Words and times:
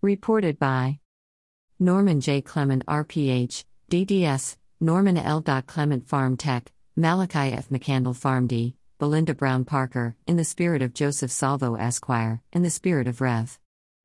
Reported 0.00 0.60
by 0.60 1.00
Norman 1.80 2.20
J. 2.20 2.40
Clement, 2.40 2.86
RPH, 2.86 3.64
DDS, 3.90 4.56
Norman 4.80 5.16
L. 5.16 5.42
Clement 5.42 6.06
Pharm 6.06 6.38
Tech, 6.38 6.70
Malachi 6.94 7.52
F. 7.52 7.68
McCandle 7.68 8.14
Pharm 8.14 8.46
D, 8.46 8.76
Belinda 9.00 9.34
Brown 9.34 9.64
Parker, 9.64 10.14
in 10.24 10.36
the 10.36 10.44
spirit 10.44 10.82
of 10.82 10.94
Joseph 10.94 11.32
Salvo 11.32 11.74
Esquire, 11.74 12.40
in 12.52 12.62
the 12.62 12.70
spirit 12.70 13.08
of 13.08 13.20
Rev. 13.20 13.58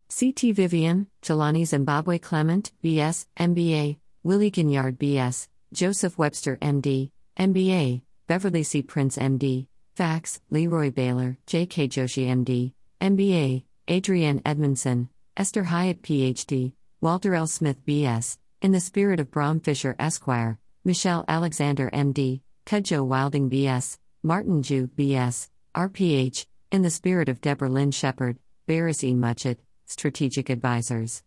C.T. 0.10 0.52
Vivian, 0.54 1.06
Jelani 1.22 1.64
Zimbabwe 1.64 2.18
Clement, 2.18 2.72
B.S., 2.82 3.28
MBA, 3.38 3.98
Willie 4.24 4.50
Ginyard, 4.50 4.98
B.S., 4.98 5.48
Joseph 5.72 6.18
Webster, 6.18 6.58
M.D., 6.60 7.12
MBA, 7.38 8.02
Beverly 8.26 8.64
C. 8.64 8.82
Prince, 8.82 9.16
M.D., 9.20 9.68
Fax, 9.94 10.42
Leroy 10.50 10.90
Baylor, 10.90 11.38
J.K. 11.46 11.88
Joshi, 11.88 12.28
M.D., 12.28 12.74
MBA, 13.00 13.64
Adrienne 13.88 14.42
Edmondson, 14.44 15.10
Esther 15.36 15.64
Hyatt, 15.64 16.04
Ph.D., 16.04 16.76
Walter 17.02 17.34
L. 17.34 17.48
Smith, 17.48 17.84
B.S., 17.86 18.38
in 18.62 18.72
the 18.72 18.80
spirit 18.80 19.20
of 19.20 19.32
Brom 19.32 19.60
Fisher, 19.60 19.96
Esquire, 19.98 20.60
Michelle 20.86 21.26
Alexander, 21.28 21.90
M.D., 21.92 22.44
Kudjo 22.68 23.04
Wilding, 23.04 23.50
B.S., 23.50 23.98
Martin 24.22 24.62
Jew, 24.62 24.88
B.S., 24.96 25.50
RPH, 25.74 26.46
in 26.72 26.84
the 26.84 26.92
spirit 26.92 27.30
of 27.30 27.42
Deborah 27.42 27.68
Lynn 27.68 27.90
Shepard, 27.90 28.38
Barris 28.68 29.04
E. 29.04 29.16
Muchett, 29.16 29.58
Strategic 29.88 30.52
Advisors. 30.52 31.24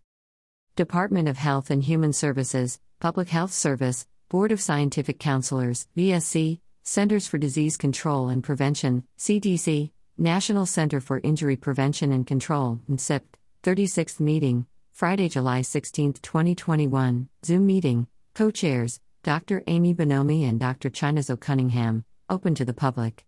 Department 0.77 1.29
of 1.29 1.39
Health 1.39 1.69
and 1.69 1.83
Human 1.83 2.13
Services, 2.13 2.79
Public 3.01 3.29
Health 3.31 3.53
Service, 3.53 4.07
Board 4.29 4.53
of 4.53 4.61
Scientific 4.61 5.19
Counselors, 5.19 5.89
BSC, 5.97 6.61
Centers 6.85 7.27
for 7.27 7.39
Disease 7.39 7.77
Control 7.77 8.29
and 8.29 8.45
Prevention, 8.45 9.03
CDC, 9.19 9.91
National 10.17 10.65
Center 10.65 11.01
for 11.01 11.19
Injury 11.25 11.57
Prevention 11.57 12.13
and 12.13 12.25
Control, 12.25 12.79
NCIPC, 12.89 13.23
36th 13.67 14.21
meeting, 14.21 14.65
Friday, 14.93 15.29
July 15.29 15.61
16, 15.61 16.13
2021, 16.23 17.29
Zoom 17.45 17.67
meeting, 17.67 18.07
co 18.33 18.49
chairs, 18.53 19.01
Dr. 19.25 19.65
Amy 19.67 19.93
Bonomi 19.93 20.49
and 20.49 20.61
Dr. 20.61 20.89
Chinazo 20.89 21.37
Cunningham, 21.41 22.05
open 22.31 22.55
to 22.55 22.65
the 22.65 22.73
public. 22.73 23.25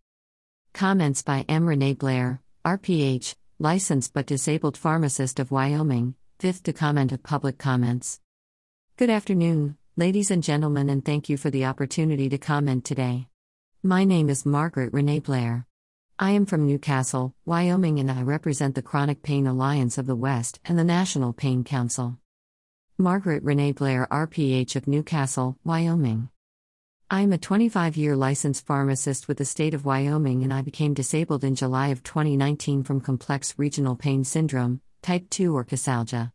Comments 0.72 1.20
by 1.22 1.44
M. 1.48 1.66
Renee 1.66 1.94
Blair, 1.94 2.40
RPH, 2.64 3.34
licensed 3.58 4.14
but 4.14 4.26
disabled 4.26 4.76
pharmacist 4.76 5.40
of 5.40 5.50
Wyoming, 5.50 6.14
fifth 6.38 6.62
to 6.62 6.72
comment 6.72 7.10
of 7.10 7.24
public 7.24 7.58
comments. 7.58 8.20
Good 8.96 9.10
afternoon, 9.10 9.76
ladies 9.96 10.30
and 10.30 10.44
gentlemen, 10.44 10.88
and 10.88 11.04
thank 11.04 11.28
you 11.28 11.36
for 11.36 11.50
the 11.50 11.64
opportunity 11.64 12.28
to 12.28 12.38
comment 12.38 12.84
today. 12.84 13.26
My 13.82 14.04
name 14.04 14.30
is 14.30 14.46
Margaret 14.46 14.92
Renee 14.92 15.18
Blair. 15.18 15.67
I 16.20 16.32
am 16.32 16.46
from 16.46 16.66
Newcastle, 16.66 17.32
Wyoming, 17.44 18.00
and 18.00 18.10
I 18.10 18.22
represent 18.22 18.74
the 18.74 18.82
Chronic 18.82 19.22
Pain 19.22 19.46
Alliance 19.46 19.98
of 19.98 20.06
the 20.06 20.16
West 20.16 20.58
and 20.64 20.76
the 20.76 20.82
National 20.82 21.32
Pain 21.32 21.62
Council. 21.62 22.18
Margaret 22.98 23.44
Renee 23.44 23.70
Blair, 23.70 24.08
RPH 24.10 24.74
of 24.74 24.88
Newcastle, 24.88 25.56
Wyoming. 25.62 26.28
I 27.08 27.20
am 27.20 27.32
a 27.32 27.38
25 27.38 27.96
year 27.96 28.16
licensed 28.16 28.66
pharmacist 28.66 29.28
with 29.28 29.38
the 29.38 29.44
state 29.44 29.74
of 29.74 29.84
Wyoming, 29.84 30.42
and 30.42 30.52
I 30.52 30.60
became 30.60 30.92
disabled 30.92 31.44
in 31.44 31.54
July 31.54 31.88
of 31.88 32.02
2019 32.02 32.82
from 32.82 33.00
complex 33.00 33.54
regional 33.56 33.94
pain 33.94 34.24
syndrome, 34.24 34.80
type 35.02 35.30
2 35.30 35.56
or 35.56 35.64
CAUSALGIA. 35.64 36.32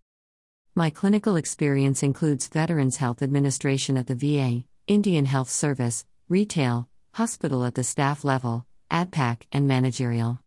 My 0.76 0.92
clinical 0.92 1.36
experience 1.36 2.02
includes 2.04 2.48
Veterans 2.48 2.95
Health 2.95 3.22
Administration 3.22 3.98
at 3.98 4.08
the 4.08 4.16
VA, 4.16 4.64
Indian 4.88 5.26
Health 5.26 5.50
Service, 5.50 6.06
retail, 6.30 6.88
hospital 7.16 7.66
at 7.66 7.76
the 7.76 7.84
staff 7.84 8.23
level, 8.23 8.66
ADPAC, 8.94 9.47
and 9.52 9.67
managerial. 9.67 10.39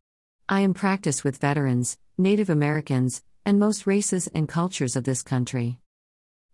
I 0.48 0.60
am 0.60 0.72
practiced 0.72 1.24
with 1.24 1.38
veterans, 1.38 1.98
Native 2.16 2.48
Americans, 2.48 3.24
and 3.44 3.58
most 3.58 3.88
races 3.88 4.28
and 4.28 4.48
cultures 4.48 4.94
of 4.94 5.02
this 5.02 5.24
country. 5.24 5.80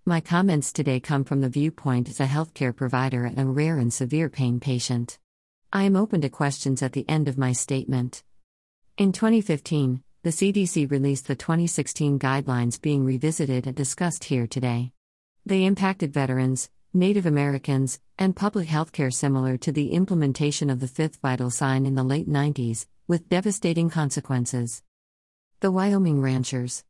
My 0.06 0.22
comments 0.22 0.72
today 0.72 1.00
come 1.00 1.22
from 1.22 1.42
the 1.42 1.50
viewpoint 1.50 2.08
as 2.08 2.18
a 2.18 2.26
healthcare 2.26 2.74
provider 2.74 3.26
and 3.26 3.38
a 3.38 3.44
rare 3.44 3.76
and 3.76 3.92
severe 3.92 4.30
pain 4.30 4.58
patient. 4.58 5.18
I 5.70 5.82
am 5.82 5.94
open 5.94 6.22
to 6.22 6.30
questions 6.30 6.82
at 6.82 6.92
the 6.92 7.06
end 7.10 7.28
of 7.28 7.36
my 7.36 7.52
statement. 7.52 8.22
In 8.96 9.12
2015, 9.12 10.02
the 10.22 10.30
CDC 10.30 10.90
released 10.90 11.26
the 11.26 11.36
2016 11.36 12.18
guidelines 12.18 12.80
being 12.80 13.04
revisited 13.04 13.66
and 13.66 13.76
discussed 13.76 14.24
here 14.24 14.46
today. 14.46 14.92
They 15.44 15.64
impacted 15.64 16.14
veterans, 16.14 16.70
Native 16.94 17.24
Americans, 17.24 17.98
and 18.18 18.36
public 18.36 18.68
healthcare 18.68 19.10
similar 19.10 19.56
to 19.56 19.72
the 19.72 19.92
implementation 19.92 20.68
of 20.68 20.78
the 20.78 20.86
fifth 20.86 21.16
vital 21.22 21.48
sign 21.48 21.86
in 21.86 21.94
the 21.94 22.02
late 22.02 22.28
90s, 22.28 22.86
with 23.08 23.30
devastating 23.30 23.88
consequences. 23.88 24.82
The 25.60 25.72
Wyoming 25.72 26.20
Ranchers. 26.20 26.84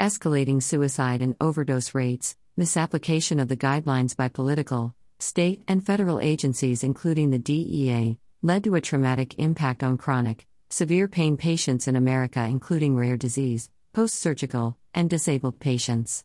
Escalating 0.00 0.62
suicide 0.62 1.20
and 1.20 1.36
overdose 1.42 1.94
rates, 1.94 2.38
misapplication 2.56 3.38
of 3.38 3.48
the 3.48 3.56
guidelines 3.56 4.16
by 4.16 4.28
political, 4.28 4.94
state, 5.18 5.62
and 5.68 5.84
federal 5.84 6.20
agencies, 6.20 6.82
including 6.82 7.28
the 7.28 7.38
DEA, 7.38 8.18
led 8.40 8.64
to 8.64 8.76
a 8.76 8.80
traumatic 8.80 9.38
impact 9.38 9.82
on 9.82 9.98
chronic, 9.98 10.46
severe 10.70 11.06
pain 11.06 11.36
patients 11.36 11.86
in 11.86 11.96
America, 11.96 12.42
including 12.46 12.96
rare 12.96 13.18
disease, 13.18 13.68
post 13.92 14.14
surgical, 14.14 14.78
and 14.94 15.10
disabled 15.10 15.60
patients. 15.60 16.24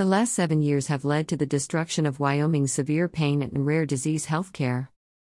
The 0.00 0.06
last 0.06 0.32
seven 0.32 0.62
years 0.62 0.86
have 0.86 1.04
led 1.04 1.28
to 1.28 1.36
the 1.36 1.44
destruction 1.44 2.06
of 2.06 2.18
Wyoming's 2.18 2.72
severe 2.72 3.06
pain 3.06 3.42
and 3.42 3.66
rare 3.66 3.84
disease 3.84 4.24
healthcare. 4.24 4.88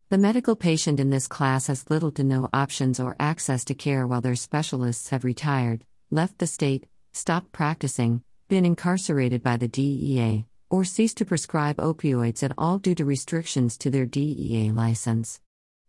The 0.09 0.18
medical 0.18 0.56
patient 0.56 1.00
in 1.00 1.12
this 1.12 1.28
class 1.28 1.68
has 1.68 1.88
little 1.88 2.09
to 2.14 2.24
no 2.24 2.50
options 2.52 3.00
or 3.00 3.16
access 3.20 3.64
to 3.66 3.76
care 3.76 4.08
while 4.08 4.22
their 4.22 4.36
specialists 4.36 5.09
have 5.09 5.24
retired, 5.24 5.86
left 6.09 6.40
the 6.40 6.48
state, 6.48 6.88
stopped 7.14 7.52
practicing, 7.52 8.24
been 8.48 8.66
incarcerated 8.66 9.44
by 9.44 9.56
the 9.56 9.68
DEA, 9.68 10.48
or 10.72 10.84
ceased 10.84 11.18
to 11.18 11.26
prescribe 11.26 11.78
opioids 11.78 12.42
at 12.42 12.53
all 12.58 12.80
due 12.80 12.96
to 12.96 13.06
restrictions 13.06 13.78
to 13.78 13.92
their 13.92 14.08
DEA 14.08 14.72
license. 14.72 15.42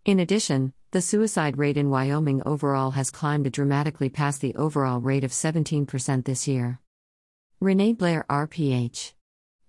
In 0.04 0.20
addition, 0.20 0.74
the 0.90 1.00
suicide 1.00 1.56
rate 1.56 1.78
in 1.78 1.88
Wyoming 1.88 2.42
overall 2.44 2.90
has 2.90 3.10
climbed 3.10 3.50
dramatically 3.52 4.10
past 4.10 4.42
the 4.42 4.54
overall 4.54 5.00
rate 5.00 5.24
of 5.24 5.30
17% 5.30 6.26
this 6.26 6.46
year. 6.46 6.78
Renee 7.66 7.94
Blair 7.94 8.24
RPH 8.30 9.12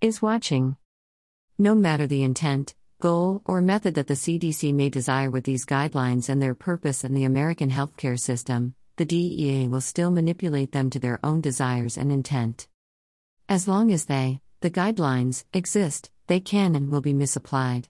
is 0.00 0.22
watching. 0.22 0.76
No 1.58 1.74
matter 1.74 2.06
the 2.06 2.22
intent, 2.22 2.76
goal, 3.00 3.42
or 3.44 3.60
method 3.60 3.96
that 3.96 4.06
the 4.06 4.14
CDC 4.14 4.72
may 4.72 4.88
desire 4.88 5.32
with 5.32 5.42
these 5.42 5.66
guidelines 5.66 6.28
and 6.28 6.40
their 6.40 6.54
purpose 6.54 7.02
in 7.02 7.12
the 7.12 7.24
American 7.24 7.70
healthcare 7.72 8.16
system, 8.16 8.76
the 8.98 9.04
DEA 9.04 9.66
will 9.66 9.80
still 9.80 10.12
manipulate 10.12 10.70
them 10.70 10.90
to 10.90 11.00
their 11.00 11.18
own 11.24 11.40
desires 11.40 11.98
and 11.98 12.12
intent. 12.12 12.68
As 13.48 13.66
long 13.66 13.90
as 13.90 14.04
they, 14.04 14.42
the 14.60 14.70
guidelines, 14.70 15.42
exist, 15.52 16.12
they 16.28 16.38
can 16.38 16.76
and 16.76 16.92
will 16.92 17.00
be 17.00 17.12
misapplied. 17.12 17.88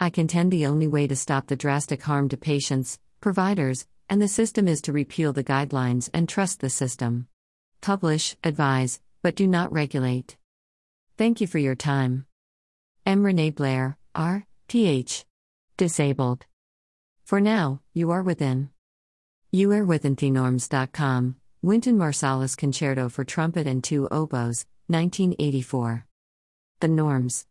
I 0.00 0.10
contend 0.10 0.50
the 0.50 0.66
only 0.66 0.88
way 0.88 1.06
to 1.06 1.14
stop 1.14 1.46
the 1.46 1.54
drastic 1.54 2.02
harm 2.02 2.28
to 2.30 2.36
patients, 2.36 2.98
providers, 3.20 3.86
and 4.10 4.20
the 4.20 4.26
system 4.26 4.66
is 4.66 4.82
to 4.82 4.92
repeal 4.92 5.32
the 5.32 5.44
guidelines 5.44 6.10
and 6.12 6.28
trust 6.28 6.58
the 6.58 6.70
system. 6.70 7.28
Publish, 7.80 8.34
advise, 8.42 8.98
but 9.24 9.34
do 9.34 9.46
not 9.46 9.72
regulate. 9.72 10.36
Thank 11.16 11.40
you 11.40 11.46
for 11.46 11.58
your 11.58 11.74
time. 11.74 12.26
M. 13.06 13.24
Renee 13.24 13.50
Blair, 13.50 13.96
R. 14.14 14.46
Disabled. 15.78 16.44
For 17.24 17.40
now, 17.40 17.80
you 17.94 18.10
are 18.10 18.22
within. 18.22 18.68
You 19.50 19.72
are 19.72 19.84
within 19.84 20.14
thenorms.com. 20.14 21.36
Wynton 21.62 21.96
Marsalis 21.96 22.54
Concerto 22.54 23.08
for 23.08 23.24
Trumpet 23.24 23.66
and 23.66 23.82
Two 23.82 24.08
Oboes, 24.10 24.66
1984. 24.88 26.04
The 26.80 26.88
Norms. 26.88 27.42